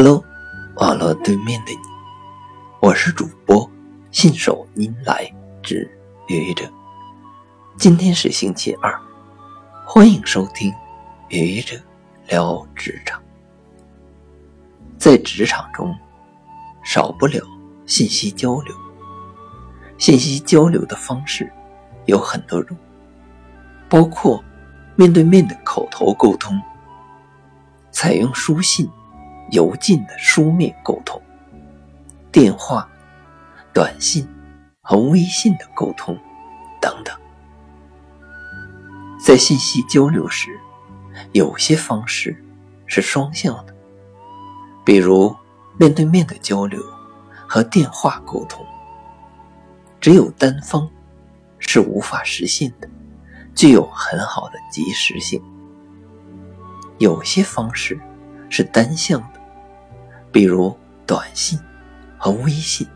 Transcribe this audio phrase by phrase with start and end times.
[0.00, 0.24] Hello，
[0.76, 1.78] 网络对面的你，
[2.80, 3.68] 我是主播
[4.12, 5.28] 信手拈来
[5.60, 5.90] 之
[6.28, 6.70] 愚者。
[7.76, 8.96] 今天是星期二，
[9.84, 10.72] 欢迎收听
[11.30, 11.74] 愚者
[12.28, 13.20] 聊职场。
[14.96, 15.92] 在职场中，
[16.84, 17.44] 少不了
[17.84, 18.72] 信息交流。
[19.98, 21.52] 信息交流的方式
[22.06, 22.76] 有很多种，
[23.88, 24.40] 包括
[24.94, 26.56] 面对面的口头沟通。
[27.90, 28.88] 采用书信、
[29.50, 31.20] 邮件的书面沟通，
[32.30, 32.88] 电话、
[33.72, 34.28] 短信
[34.80, 36.16] 和微信的沟通
[36.80, 37.14] 等等。
[39.20, 40.58] 在信息交流时，
[41.32, 42.36] 有些方式
[42.86, 43.74] 是双向的，
[44.84, 45.34] 比如
[45.78, 46.80] 面对面的交流
[47.46, 48.64] 和电话沟通，
[50.00, 50.88] 只有单方
[51.58, 52.88] 是无法实现的，
[53.54, 55.42] 具有很好的及时性。
[56.98, 57.98] 有些方式
[58.48, 59.37] 是单向的，
[60.38, 60.72] 比如
[61.04, 61.58] 短信
[62.16, 62.86] 和微信，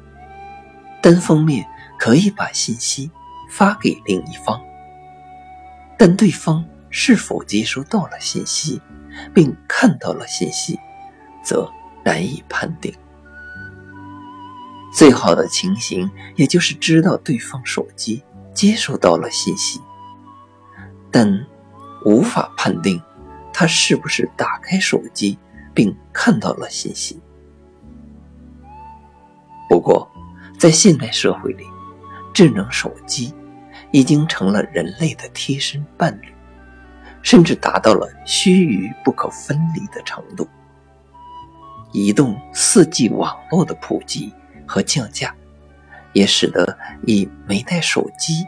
[1.02, 1.66] 单方面
[1.98, 3.10] 可以把信息
[3.50, 4.62] 发给另一方，
[5.98, 8.80] 但对方是否接收到了信息
[9.34, 10.78] 并看到了信息，
[11.42, 11.68] 则
[12.04, 12.94] 难以判定。
[14.94, 18.22] 最好的情形也就是知道对方手机
[18.54, 19.80] 接收到了信息，
[21.10, 21.44] 但
[22.04, 23.02] 无法判定。
[23.52, 25.36] 他是不是打开手机
[25.74, 27.20] 并看到了信息？
[29.82, 30.08] 不过，
[30.56, 31.66] 在现代社会里，
[32.32, 33.34] 智能手机
[33.90, 36.32] 已经成了人类的贴身伴侣，
[37.20, 40.46] 甚至达到了须臾不可分离的程度。
[41.90, 44.32] 移动 4G 网络的普及
[44.64, 45.34] 和降价，
[46.12, 48.46] 也使得以没带手机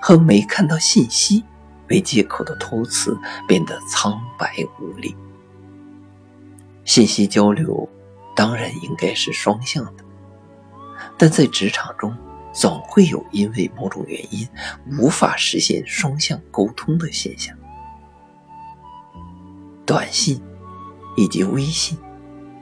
[0.00, 1.44] 和没看到信息。
[1.90, 5.14] 为借口的托词变得苍白无力。
[6.84, 7.86] 信息交流
[8.34, 10.01] 当然应该是双向的，
[11.22, 12.12] 但在职场中
[12.52, 14.44] 总会有因为某种原因
[14.98, 17.56] 无法实现双向沟通的现象。
[19.86, 20.42] 短信
[21.16, 21.96] 以及微信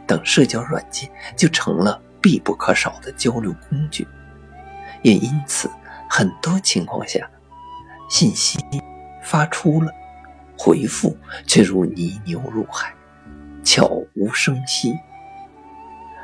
[0.07, 4.07] 等社交软件就成了必不可少的交流工具，
[5.01, 5.71] 也因此
[6.07, 7.27] 很多情况下
[8.11, 8.59] 信息。
[9.23, 9.91] 发出了，
[10.59, 12.95] 回复却如泥牛入海，
[13.65, 14.95] 悄无声息。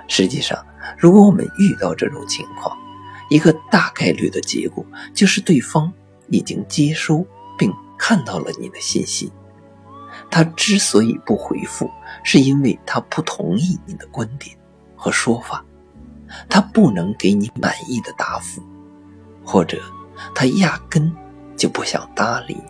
[0.06, 0.62] 实际上，
[0.98, 2.76] 如果我们遇到这种情况，
[3.28, 5.92] 一个大概率的结果就是对方
[6.28, 7.26] 已经接收
[7.58, 9.32] 并看到了你的信息。
[10.30, 11.90] 他之所以不回复，
[12.22, 14.56] 是因为他不同意你的观点
[14.96, 15.64] 和说法，
[16.48, 18.62] 他不能给你满意的答复，
[19.44, 19.80] 或者
[20.34, 21.14] 他压根
[21.56, 22.62] 就不想搭理你。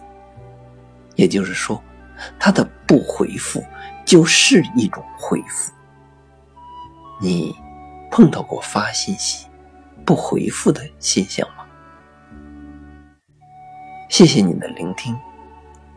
[1.15, 1.83] 也就是说，
[2.39, 3.65] 他的不回复
[4.05, 5.73] 就是一种回复。
[7.21, 7.57] 你
[8.17, 9.47] 碰到过发信息
[10.03, 11.67] 不回复的现象吗？
[14.09, 15.15] 谢谢你的聆听，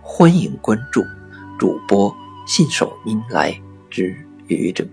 [0.02, 1.02] 欢迎关注
[1.58, 2.14] 主播
[2.46, 3.58] 信手拈来
[3.90, 4.14] 之
[4.48, 4.86] 愚者，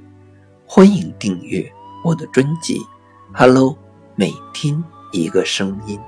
[0.69, 1.69] 欢迎订阅
[2.05, 2.79] 我的专辑
[3.35, 3.73] 《Hello》，
[4.15, 5.99] 每天一个声音，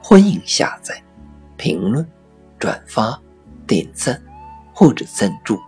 [0.00, 1.02] 欢迎下载、
[1.56, 2.08] 评论、
[2.60, 3.20] 转发。
[3.66, 4.22] 点赞
[4.72, 5.60] 或者赞助。